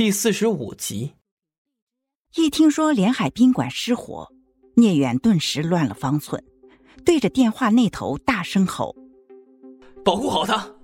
[0.00, 1.12] 第四十五集。
[2.34, 4.32] 一听说连海宾馆失火，
[4.74, 6.42] 聂远顿时乱了方寸，
[7.04, 8.96] 对着电话那头大声吼
[10.02, 10.74] ：“保护好他！”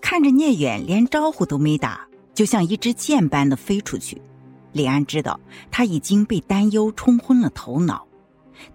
[0.00, 4.22] 看着聂远连招呼都没打，就像一支箭般的飞出去，
[4.72, 5.38] 李安知道
[5.70, 8.08] 他已经被担忧冲昏了头脑，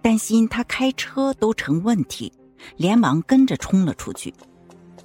[0.00, 2.32] 担心他开车都成问题，
[2.76, 4.32] 连忙跟着冲了出去。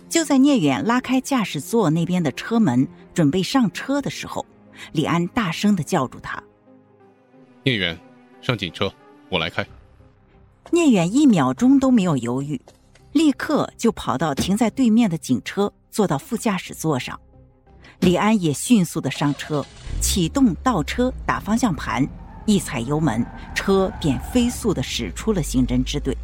[0.09, 4.45] 就在聂远拉开驾驶座那边的车门，准备上车的时候，
[4.93, 6.41] 李安大声的叫住他
[7.63, 7.97] ：“聂远，
[8.41, 8.91] 上警车，
[9.29, 9.65] 我来开。”
[10.71, 12.59] 聂远一秒钟都没有犹豫，
[13.11, 17.19] 立刻就跑到停在对面的警车，坐到副驾驶座上。
[17.99, 19.65] 李安也迅速的上车，
[20.01, 22.07] 启动倒车，打方向盘，
[22.45, 26.15] 一踩油门，车便飞速的驶出了刑侦支队。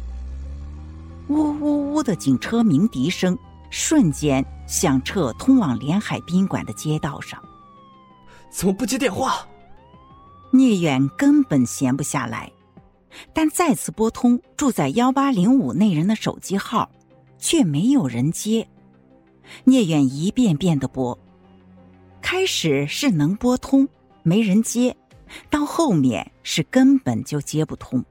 [1.28, 3.36] 呜呜呜的警车鸣笛声。
[3.76, 7.42] 瞬间响彻通往连海宾馆的街道上。
[8.48, 9.44] 怎么不接电话？
[10.52, 12.52] 聂远根本闲不下来，
[13.32, 16.88] 但再次拨通住在幺八零五那人的手机号，
[17.36, 18.68] 却没有人接。
[19.64, 21.18] 聂远一遍遍的拨，
[22.22, 23.88] 开始是能拨通，
[24.22, 24.96] 没人接，
[25.50, 28.04] 到后面是根本就接不通。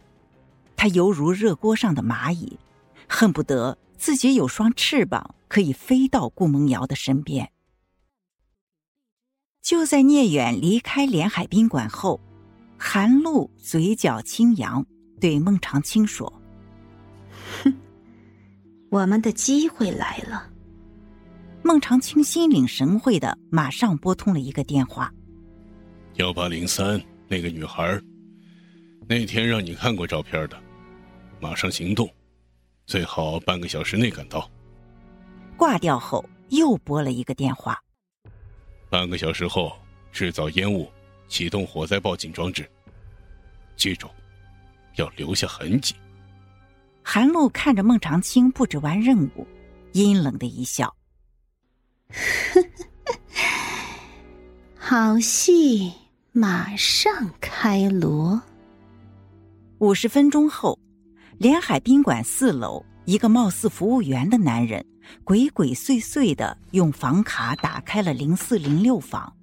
[0.75, 2.59] 他犹如热锅上的蚂蚁，
[3.07, 3.77] 恨不得。
[4.03, 7.49] 自己有双翅膀，可以飞到顾梦瑶的身边。
[9.61, 12.19] 就在聂远离开连海宾馆后，
[12.77, 14.85] 韩露嘴角轻扬，
[15.21, 16.41] 对孟长青说
[17.63, 17.73] ：“哼，
[18.89, 20.51] 我们的机会来了。”
[21.63, 25.09] 孟长青心领神会的马上拨通了一个电话
[26.19, 27.97] ：“幺八零三，那个女孩，
[29.07, 30.61] 那天让你看过照片的，
[31.39, 32.05] 马上行动。”
[32.85, 34.49] 最好半个小时内赶到。
[35.55, 37.81] 挂掉后，又拨了一个电话。
[38.89, 39.71] 半个小时后
[40.11, 40.91] 制造烟雾，
[41.27, 42.69] 启动火灾报警装置。
[43.75, 44.07] 记住，
[44.95, 45.95] 要留下痕迹。
[47.01, 49.47] 韩露看着孟长青布置完任务，
[49.93, 50.93] 阴冷的一笑
[54.77, 55.91] ：“好戏
[56.31, 58.41] 马上开锣。”
[59.79, 60.77] 五十分钟后。
[61.37, 64.85] 连海宾馆四楼，一个貌似服务员的男人
[65.23, 69.33] 鬼鬼祟祟的用房卡打开了零四零六房，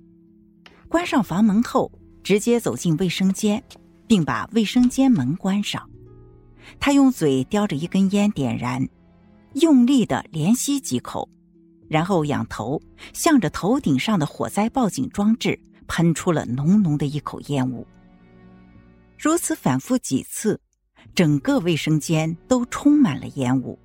[0.89, 1.91] 关上房门后，
[2.23, 3.63] 直接走进卫生间，
[4.07, 5.89] 并把卫生间门关上。
[6.79, 8.89] 他用嘴叼着一根烟点燃，
[9.55, 11.29] 用力的连吸几口，
[11.89, 12.81] 然后仰头
[13.13, 17.87] 向着头顶上的火灾报警装置喷出了浓浓的一口烟雾。
[19.19, 20.61] 如此反复几次。
[21.15, 23.79] 整个卫生间都充满了烟雾，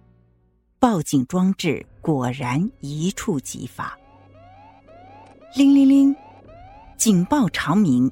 [0.80, 3.98] 报警装置果然一触即发。
[5.56, 6.16] 铃铃铃，
[6.98, 8.12] 警报长鸣。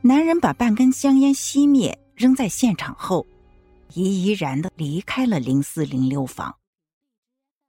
[0.00, 3.26] 男人把半根香烟熄灭，扔在现场后，
[3.92, 6.56] 怡怡然的离开了零四零六房。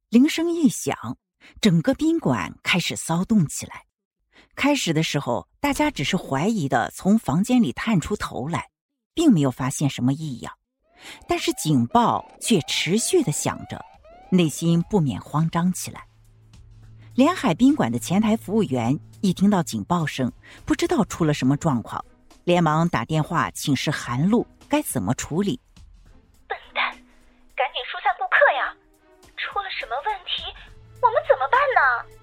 [0.10, 1.18] 铃声一响，
[1.62, 3.86] 整个宾馆开始骚动起来。
[4.56, 8.70] 开始的时候，大家只是怀疑的从房间里探出头来。
[9.14, 10.54] 并没有发现什么异样，
[11.28, 13.84] 但是警报却持续的响着，
[14.32, 16.06] 内心不免慌张起来。
[17.16, 20.32] 连海宾馆的前台服务员一听到警报声，
[20.66, 22.04] 不知道出了什么状况，
[22.44, 25.60] 连忙打电话请示韩露该怎么处理。
[26.48, 26.92] 笨蛋，
[27.56, 28.74] 赶紧疏散顾客呀！
[29.38, 30.42] 出了什么问题，
[31.02, 32.16] 我们怎么办呢？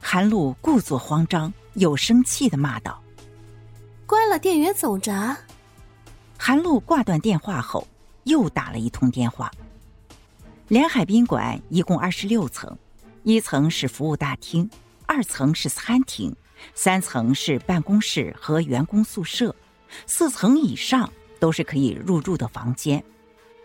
[0.00, 3.02] 韩露故作慌张又生气的骂道
[4.06, 5.36] ：“关了电源总闸。”
[6.38, 7.86] 韩露挂断电话后，
[8.24, 9.50] 又打了一通电话。
[10.68, 12.76] 连海宾馆一共二十六层，
[13.22, 14.68] 一层是服务大厅，
[15.06, 16.34] 二层是餐厅，
[16.74, 19.54] 三层是办公室和员工宿舍，
[20.06, 23.02] 四层以上都是可以入住的房间。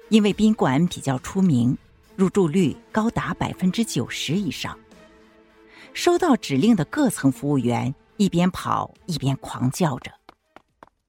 [0.10, 1.78] 因为宾馆比较出名，
[2.16, 4.78] 入住率高达百分之九十以上。
[5.94, 10.12] 收到指令的各层服务员一边跑一边狂叫着：“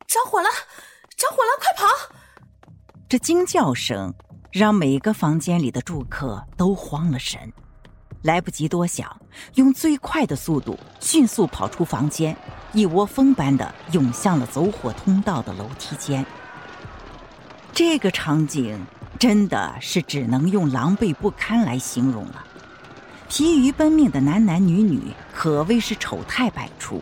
[0.08, 0.48] 着火了！”
[1.22, 1.86] 着火了，快跑！
[3.08, 4.12] 这惊叫声
[4.50, 7.52] 让每个房间里的住客都慌了神，
[8.22, 9.16] 来不及多想，
[9.54, 12.36] 用最快的速度迅速跑出房间，
[12.72, 16.26] 一窝蜂般的涌向了走火通道的楼梯间。
[17.72, 18.84] 这个场景
[19.16, 22.44] 真的是只能用狼狈不堪来形容了。
[23.28, 27.00] 疲于奔命的男男女女可谓是丑态百出，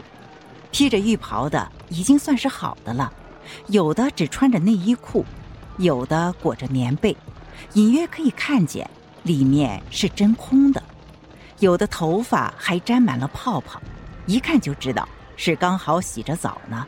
[0.71, 3.11] 披着浴袍的已经算是好的了。
[3.69, 5.25] 有的只穿着内衣裤，
[5.79, 7.17] 有的裹着棉被，
[7.75, 8.89] 隐约可以看见
[9.23, 10.81] 里面是真空的；
[11.59, 13.81] 有的头发还沾满了泡泡，
[14.27, 16.87] 一看就知道是刚好洗着澡呢。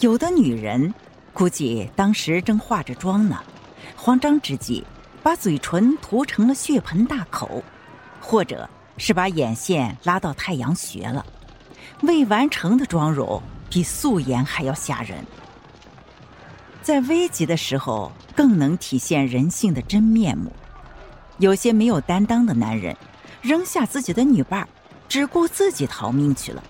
[0.00, 0.92] 有的女人
[1.32, 3.42] 估计当时正化着妆呢，
[3.96, 4.84] 慌张之际
[5.22, 7.62] 把嘴唇涂成了血盆大口，
[8.20, 8.68] 或者
[8.98, 11.24] 是把眼线拉到太阳穴了。
[12.02, 15.24] 未完成的妆容比素颜还要吓人。
[16.86, 20.52] 在危急的时候，更能体现人性的真面目。
[21.38, 22.96] 有些没有担当的男人，
[23.42, 24.68] 扔下自己的女伴
[25.08, 26.62] 只顾自己逃命去了。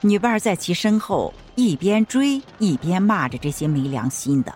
[0.00, 4.54] 女伴在其身后一边追一边骂着这些没良心的。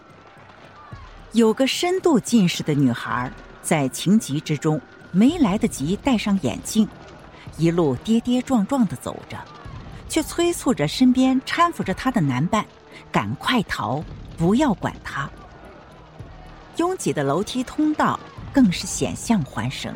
[1.32, 4.80] 有个深度近视的女孩，在情急之中
[5.12, 6.88] 没来得及戴上眼镜，
[7.58, 9.36] 一路跌跌撞撞的走着，
[10.08, 12.64] 却催促着身边搀扶着她的男伴
[13.12, 14.02] 赶快逃，
[14.36, 15.28] 不要管她。
[16.76, 18.18] 拥挤的楼梯通道。
[18.52, 19.94] 更是险象环生，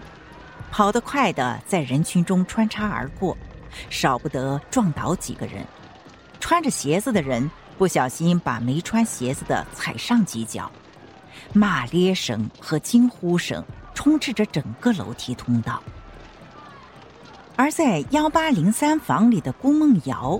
[0.70, 3.34] 跑得快的在人群中穿插而过，
[3.88, 5.64] 少不得撞倒几个人。
[6.40, 10.70] 穿着鞋子的人不小心把没穿鞋子的踩上几脚，
[11.54, 13.64] 骂咧声和惊呼声
[13.94, 15.82] 充斥着整个楼梯通道。
[17.56, 20.38] 而在幺八零三房里的顾梦瑶，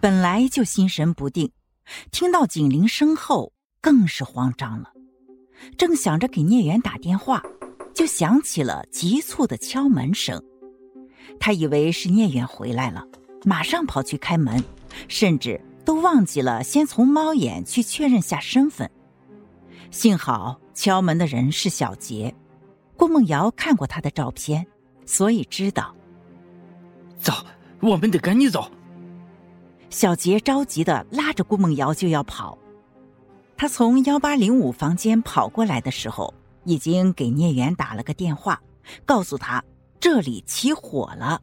[0.00, 1.48] 本来就心神不定，
[2.10, 4.90] 听到警铃声后更是慌张了。
[5.76, 7.42] 正想着给聂远打电话，
[7.94, 10.42] 就响起了急促的敲门声。
[11.40, 13.06] 他以为是聂远回来了，
[13.44, 14.62] 马上跑去开门，
[15.08, 18.90] 甚至都忘记了先从猫眼去确认下身份。
[19.90, 22.34] 幸好敲门的人是小杰，
[22.96, 24.66] 顾梦瑶看过他的照片，
[25.06, 25.94] 所以知道。
[27.18, 27.32] 走，
[27.80, 28.70] 我们得赶紧走。
[29.94, 32.58] 小杰着急的拉着顾梦瑶就要跑。
[33.56, 38.60] 他从幺八零五房间跑过来的时候，已经给聂远打了个电话，
[39.06, 39.62] 告诉他
[40.00, 41.40] 这里起火了。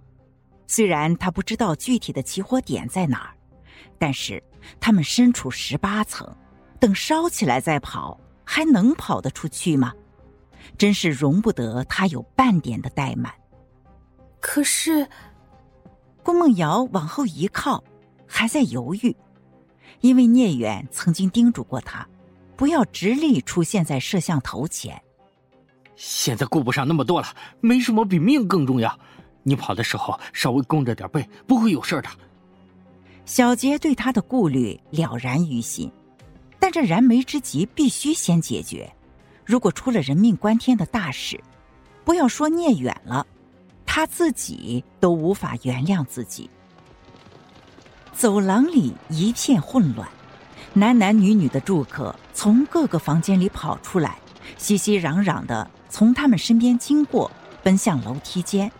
[0.68, 3.32] 虽然他不知道具体的起火点在哪儿，
[3.98, 4.44] 但是
[4.82, 6.30] 他们身处十八层，
[6.78, 9.94] 等烧起来再跑，还能跑得出去吗？
[10.78, 13.34] 真是容不得他有半点的怠慢。
[14.42, 15.08] 可是，
[16.22, 17.82] 顾梦瑶往后一靠，
[18.32, 19.14] 还在犹豫。
[20.00, 22.08] 因为聂远曾经叮嘱过他，
[22.56, 25.00] 不要直立出现在摄像头前。
[25.96, 27.28] 现在顾不上那么多了，
[27.60, 28.98] 没什么比命更重要。
[29.44, 32.10] 你跑的时候稍微弓着点背，不会有事的。
[33.26, 35.92] 小杰对他的顾虑了然于心，
[36.58, 38.92] 但这燃眉之急必须先解决。
[39.46, 41.40] 如果出了人命关天的大事，
[42.04, 43.26] 不要说聂远了，
[43.86, 46.50] 他自己都无法原谅自己。
[48.14, 50.08] 走廊里一片混乱，
[50.74, 54.18] 男男女女的住客从各个房间里跑出来，
[54.58, 57.32] 熙熙攘攘的从他们身边经过，
[57.64, 58.72] 奔向楼梯间，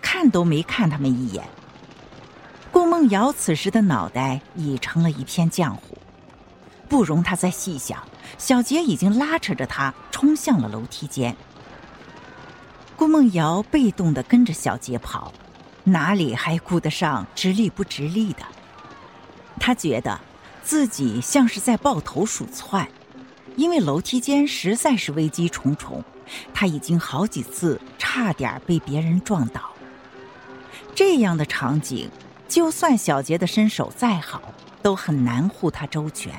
[0.00, 1.44] 看都没看他们一眼。
[2.72, 5.96] 顾梦瑶此时的脑袋已成了一片浆糊，
[6.88, 8.02] 不容他再细想，
[8.36, 11.36] 小杰已经拉扯着他冲向了楼梯间。
[12.96, 15.32] 顾梦瑶被动的跟着小杰跑，
[15.84, 18.42] 哪里还顾得上直立不直立的？
[19.58, 20.18] 他觉得
[20.62, 22.88] 自己像是在抱头鼠窜，
[23.56, 26.04] 因为楼梯间实在是危机重重，
[26.54, 29.72] 他已经好几次差点被别人撞倒。
[30.94, 32.10] 这样的场景，
[32.48, 34.42] 就算小杰的身手再好，
[34.82, 36.32] 都很难护他周全。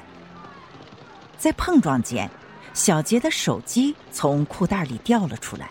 [1.38, 2.30] 在碰撞间，
[2.74, 5.70] 小杰的手机从裤袋里掉了出来，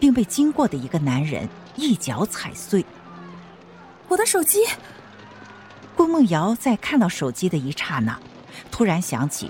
[0.00, 2.84] 并被经过的一个男人一脚踩碎。
[4.08, 4.60] 我的手机。
[6.02, 8.18] 顾梦瑶在看到手机的一刹那，
[8.72, 9.48] 突然想起，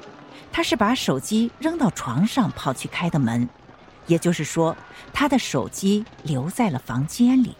[0.52, 3.48] 她是把手机扔到床上跑去开的门，
[4.06, 4.76] 也就是说，
[5.14, 7.56] 她的手机留在了房间里。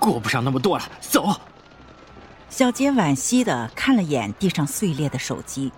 [0.00, 1.40] 顾不上那么多了，走。
[2.50, 5.70] 小杰惋惜的看了眼地上碎裂的手机，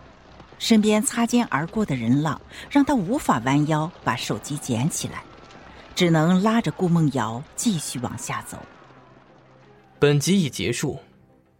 [0.58, 5.22] 身边擦肩而过的人浪让他无法弯腰把手机捡起来，
[5.94, 8.56] 只能拉着顾梦瑶继续往下走。
[9.98, 10.98] 本集已结束。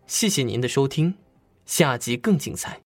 [0.06, 1.14] 谢谢您的收听，
[1.64, 2.85] 下集更精彩。